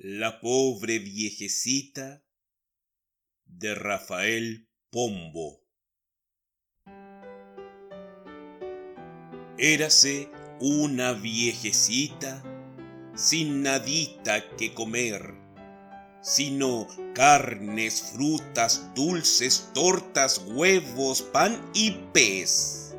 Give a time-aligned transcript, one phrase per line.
[0.00, 2.24] La pobre viejecita
[3.44, 5.64] de Rafael Pombo.
[9.58, 10.30] Érase
[10.60, 12.44] una viejecita
[13.16, 15.34] sin nadita que comer,
[16.22, 22.94] sino carnes, frutas, dulces, tortas, huevos, pan y pez.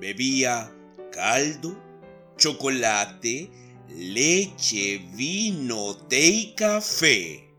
[0.00, 0.68] Bebía
[1.12, 1.80] caldo,
[2.36, 7.54] chocolate, leche, vino, té y café.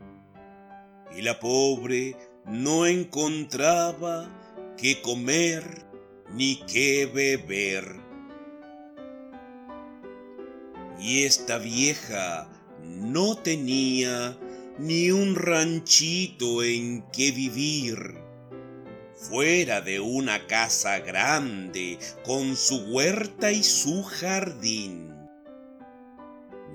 [1.16, 4.28] Y la pobre no encontraba
[4.76, 5.86] qué comer
[6.34, 8.00] ni qué beber.
[10.98, 12.48] Y esta vieja
[12.84, 14.38] no tenía
[14.78, 18.20] ni un ranchito en que vivir.
[19.14, 25.11] Fuera de una casa grande con su huerta y su jardín.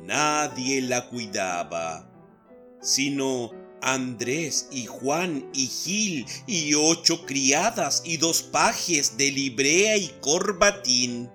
[0.08, 2.10] Nadie la cuidaba,
[2.82, 10.08] sino Andrés y Juan y Gil y ocho criadas y dos pajes de librea y
[10.22, 11.30] corbatín.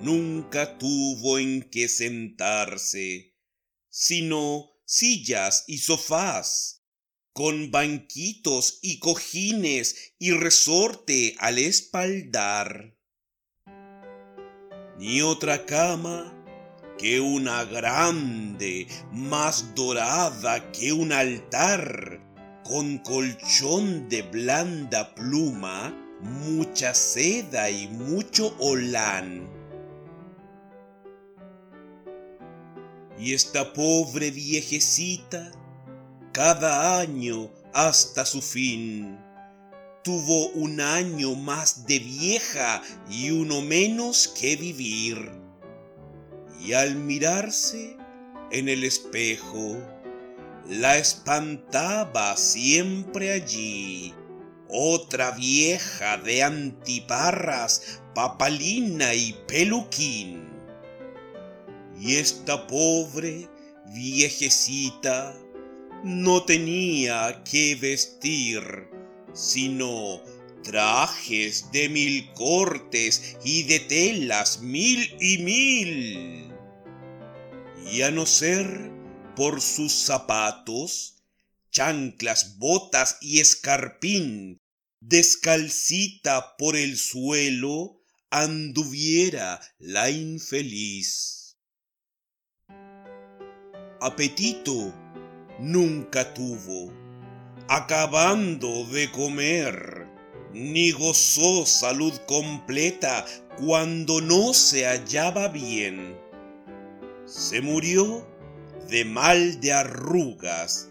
[0.00, 3.36] Nunca tuvo en qué sentarse,
[3.88, 6.82] sino sillas y sofás,
[7.32, 12.93] con banquitos y cojines y resorte al espaldar.
[14.98, 16.32] Ni otra cama
[16.98, 22.20] que una grande, más dorada que un altar,
[22.62, 29.48] con colchón de blanda pluma, mucha seda y mucho olán.
[33.18, 35.50] Y esta pobre viejecita,
[36.32, 39.18] cada año hasta su fin,
[40.04, 45.32] tuvo un año más de vieja y uno menos que vivir.
[46.60, 47.96] Y al mirarse
[48.52, 49.78] en el espejo,
[50.68, 54.14] la espantaba siempre allí.
[54.68, 60.50] Otra vieja de antiparras, papalina y peluquín.
[61.98, 63.48] Y esta pobre
[63.86, 65.34] viejecita
[66.02, 68.93] no tenía que vestir,
[69.34, 70.20] sino
[70.62, 76.54] trajes de mil cortes y de telas mil y mil
[77.92, 78.90] y a no ser
[79.36, 81.22] por sus zapatos,
[81.70, 84.58] chanclas, botas y escarpín,
[85.00, 88.00] descalcita por el suelo,
[88.30, 91.56] anduviera la infeliz.
[94.00, 94.94] Apetito
[95.60, 96.92] nunca tuvo,
[97.68, 100.06] acabando de comer,
[100.52, 103.24] ni gozó salud completa
[103.58, 106.24] cuando no se hallaba bien
[107.26, 108.26] se murió
[108.88, 110.90] de mal de arrugas,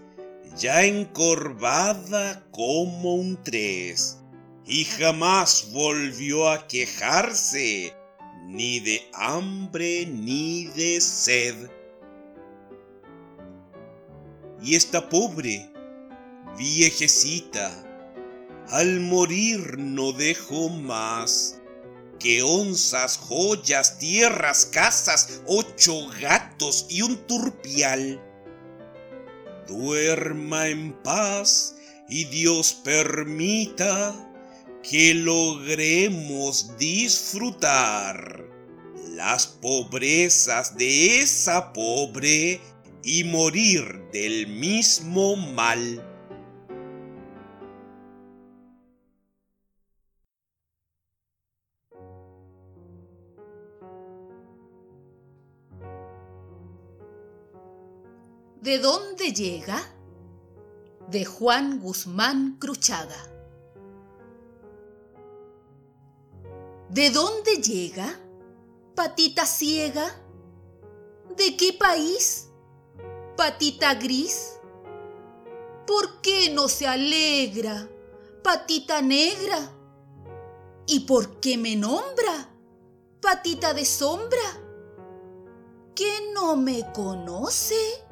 [0.57, 4.19] ya encorvada como un tres,
[4.65, 7.93] y jamás volvió a quejarse
[8.47, 11.69] ni de hambre ni de sed.
[14.61, 15.69] Y esta pobre
[16.57, 17.71] viejecita,
[18.69, 21.59] al morir no dejó más
[22.19, 28.21] que onzas, joyas, tierras, casas, ocho gatos y un turpial.
[29.67, 31.75] Duerma en paz
[32.07, 34.13] y Dios permita
[34.81, 38.45] que logremos disfrutar
[39.11, 42.59] las pobrezas de esa pobre
[43.03, 46.12] y morir del mismo mal.
[58.63, 59.77] ¿De dónde llega?
[61.09, 63.21] De Juan Guzmán Cruchaga.
[66.89, 68.17] ¿De dónde llega?
[68.95, 70.15] Patita ciega.
[71.35, 72.51] ¿De qué país?
[73.35, 74.53] Patita gris.
[75.85, 77.89] ¿Por qué no se alegra?
[78.45, 79.57] Patita negra.
[80.87, 82.49] ¿Y por qué me nombra?
[83.19, 84.39] Patita de sombra.
[85.93, 88.02] ¿Que no me conoce?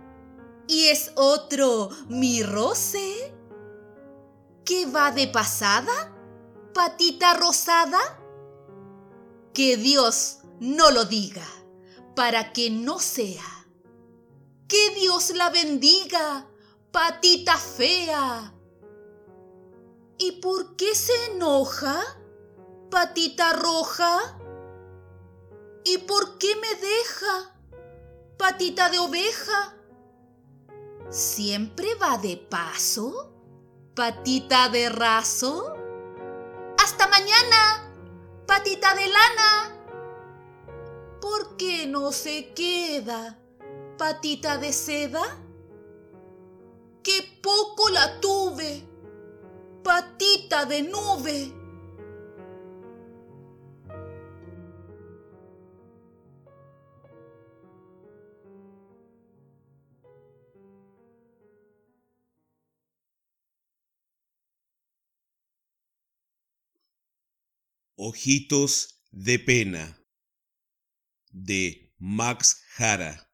[0.72, 3.36] Y es otro mi roce.
[4.64, 6.16] ¿Qué va de pasada?
[6.74, 8.00] ¿Patita rosada?
[9.54, 11.46] Que Dios no lo diga,
[12.16, 13.68] para que no sea.
[14.70, 16.48] Que Dios la bendiga,
[16.94, 18.54] patita fea.
[20.18, 22.02] ¿Y por qué se enoja,
[22.90, 24.40] patita roja?
[25.84, 27.60] ¿Y por qué me deja,
[28.38, 29.81] patita de oveja.
[31.12, 33.34] ¿Siempre va de paso?
[33.94, 35.76] Patita de raso.
[36.82, 37.94] Hasta mañana,
[38.48, 39.76] patita de lana.
[41.20, 43.38] ¿Por qué no se queda,
[43.98, 45.22] patita de seda?
[47.04, 48.88] ¡Qué poco la tuve!
[49.84, 51.61] Patita de nube.
[68.04, 69.96] Ojitos de pena
[71.32, 73.30] de Max Jara.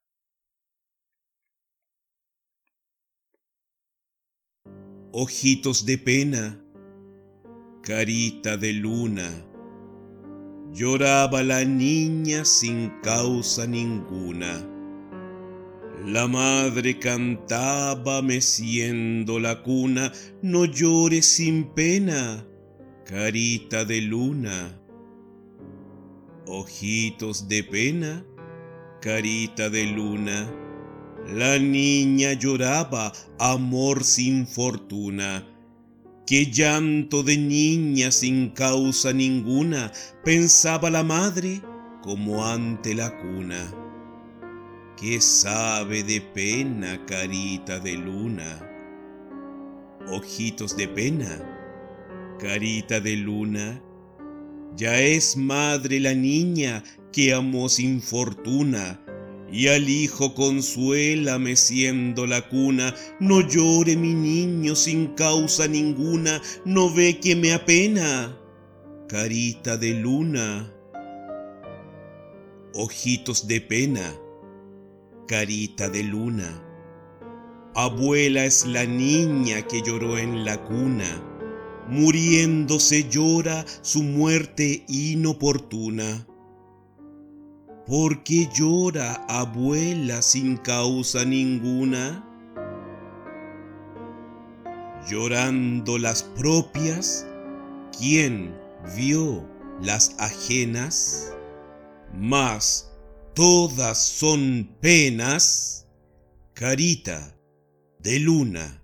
[5.14, 6.62] Ojitos de pena,
[7.82, 9.30] carita de luna,
[10.74, 14.68] lloraba la niña sin causa ninguna.
[16.06, 20.12] La madre cantaba meciendo la cuna,
[20.42, 22.46] no llores sin pena,
[23.08, 24.78] carita de luna.
[26.46, 28.26] Ojitos de pena,
[29.00, 30.52] carita de luna.
[31.34, 35.48] La niña lloraba, amor sin fortuna.
[36.26, 39.94] Qué llanto de niña sin causa ninguna,
[40.26, 41.62] pensaba la madre
[42.02, 43.74] como ante la cuna.
[45.00, 48.60] ¿Qué sabe de pena, carita de luna?
[50.10, 51.57] Ojitos de pena,
[52.38, 53.82] carita de luna,
[54.76, 59.02] ya es madre la niña que amó sin fortuna,
[59.52, 66.94] y al hijo consuela meciendo la cuna, no llore mi niño sin causa ninguna, no
[66.94, 68.38] ve que me apena,
[69.08, 70.74] carita de luna.
[72.74, 74.14] Ojitos de pena,
[75.28, 76.64] carita de luna.
[77.74, 81.37] Abuela es la niña que lloró en la cuna
[81.88, 86.28] muriéndose llora su muerte inoportuna.
[87.86, 92.24] ¿Por qué llora abuela sin causa ninguna?
[95.10, 97.26] Llorando las propias,
[97.98, 98.54] ¿quién
[98.98, 99.48] vio
[99.82, 101.34] las ajenas?
[102.14, 102.92] Mas
[103.34, 105.88] todas son penas,
[106.54, 107.38] carita
[108.00, 108.84] de luna.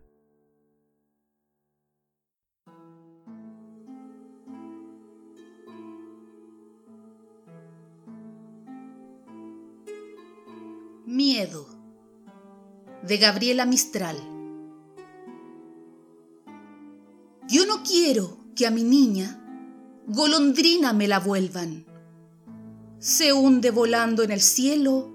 [11.14, 11.68] Miedo
[13.04, 14.18] de Gabriela Mistral.
[17.48, 19.40] Yo no quiero que a mi niña
[20.08, 21.86] golondrina me la vuelvan.
[22.98, 25.12] Se hunde volando en el cielo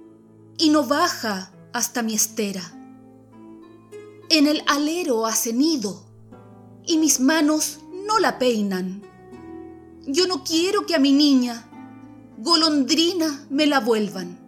[0.57, 2.63] y no baja hasta mi estera.
[4.29, 6.07] En el alero hace nido
[6.87, 9.03] y mis manos no la peinan.
[10.07, 11.69] Yo no quiero que a mi niña
[12.39, 14.48] golondrina me la vuelvan.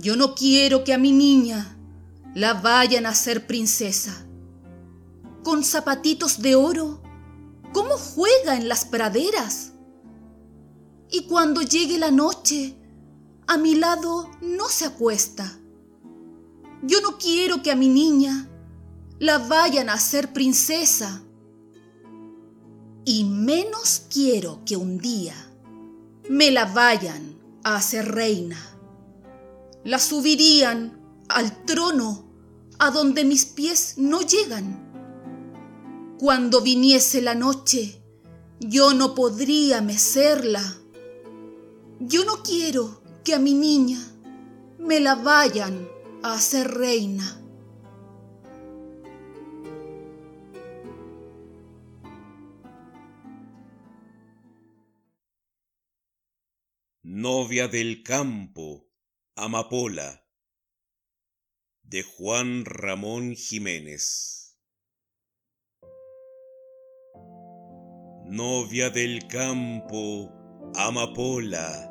[0.00, 1.76] Yo no quiero que a mi niña
[2.34, 4.26] la vayan a hacer princesa.
[5.42, 7.02] Con zapatitos de oro,
[7.74, 9.72] ¿cómo juega en las praderas?
[11.10, 12.74] Y cuando llegue la noche,
[13.46, 15.58] a mi lado no se acuesta.
[16.82, 18.48] Yo no quiero que a mi niña
[19.18, 21.22] la vayan a hacer princesa.
[23.04, 25.34] Y menos quiero que un día
[26.30, 28.79] me la vayan a hacer reina
[29.84, 32.30] la subirían al trono
[32.78, 34.88] a donde mis pies no llegan.
[36.18, 38.02] Cuando viniese la noche,
[38.60, 40.62] yo no podría mecerla.
[41.98, 43.98] Yo no quiero que a mi niña
[44.78, 45.88] me la vayan
[46.22, 47.36] a hacer reina.
[57.02, 58.89] Novia del campo
[59.36, 60.26] Amapola
[61.82, 64.58] de Juan Ramón Jiménez.
[68.26, 70.30] Novia del campo,
[70.74, 71.90] amapola,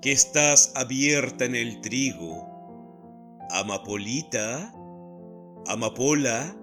[0.00, 2.48] que estás abierta en el trigo,
[3.50, 4.72] amapolita,
[5.66, 6.56] amapola,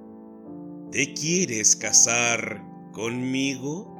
[0.91, 3.93] ¿te quieres casar conmigo?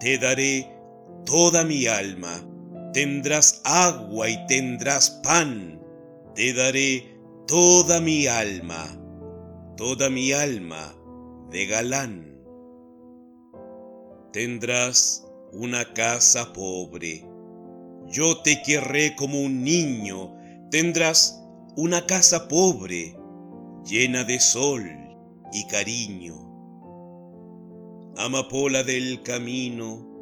[0.00, 0.76] Te daré
[1.24, 2.50] toda mi alma
[2.94, 5.82] tendrás agua y tendrás pan,
[6.36, 8.86] te daré toda mi alma,
[9.76, 10.94] toda mi alma
[11.50, 12.38] de galán.
[14.32, 17.26] Tendrás una casa pobre,
[18.06, 20.32] Yo te querré como un niño,
[20.70, 21.42] tendrás
[21.76, 23.16] una casa pobre,
[23.84, 24.84] llena de sol
[25.52, 26.34] y cariño.
[28.16, 30.13] Amapola del camino,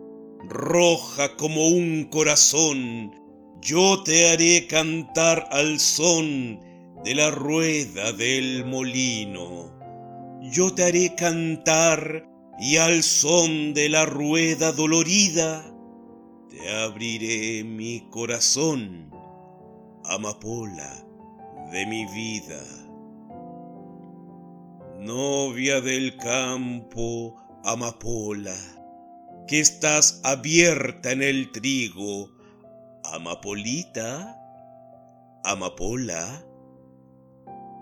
[0.48, 3.12] roja como un corazón,
[3.60, 6.60] yo te haré cantar al son
[7.04, 9.70] de la rueda del molino.
[10.42, 12.28] Yo te haré cantar
[12.60, 15.64] y al son de la rueda dolorida
[16.50, 19.10] te abriré mi corazón,
[20.04, 21.06] amapola
[21.72, 22.62] de mi vida.
[25.00, 27.34] Novia del campo,
[27.64, 28.54] amapola,
[29.46, 32.30] que estás abierta en el trigo,
[33.04, 34.38] amapolita,
[35.44, 36.44] amapola,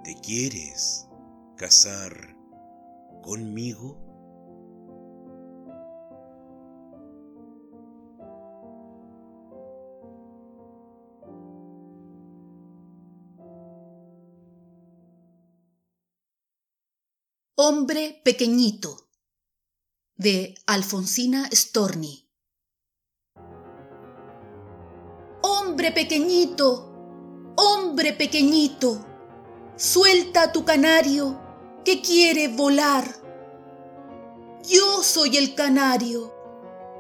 [0.05, 1.07] ¿te quieres
[1.57, 2.13] casar
[3.23, 4.07] conmigo?
[17.57, 19.10] Hombre pequeñito
[20.21, 22.29] de Alfonsina Storni.
[25.41, 28.99] Hombre pequeñito, hombre pequeñito,
[29.77, 31.41] suelta tu canario
[31.87, 33.05] que quiere volar.
[34.69, 36.35] Yo soy el canario,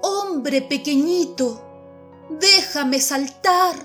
[0.00, 1.62] hombre pequeñito,
[2.30, 3.76] déjame saltar.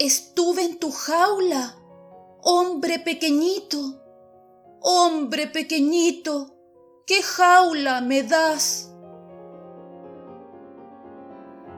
[0.00, 1.76] Estuve en tu jaula,
[2.42, 4.04] hombre pequeñito
[4.86, 6.53] Hombre pequeñito,
[7.06, 8.90] ¿qué jaula me das?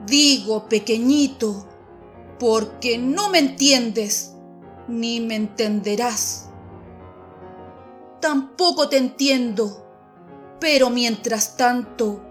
[0.05, 1.67] Digo pequeñito,
[2.39, 4.35] porque no me entiendes,
[4.87, 6.49] ni me entenderás.
[8.21, 9.85] Tampoco te entiendo,
[10.59, 12.21] pero mientras tanto,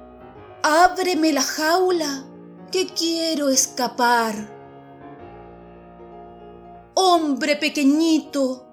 [0.62, 2.24] ábreme la jaula,
[2.72, 4.34] que quiero escapar.
[6.94, 8.66] Hombre pequeñito,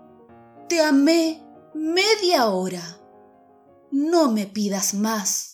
[0.70, 3.03] te amé media hora.
[3.96, 5.53] No me pidas más.